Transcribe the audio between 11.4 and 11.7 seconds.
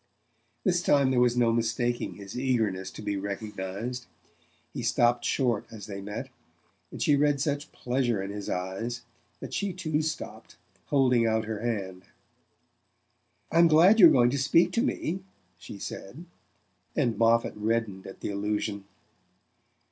her